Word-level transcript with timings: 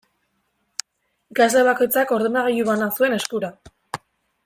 Ikasle 1.35 1.63
bakoitzak 1.69 2.15
ordenagailu 2.17 2.67
bana 2.73 2.91
zuen 2.97 3.19
eskura. 3.23 3.55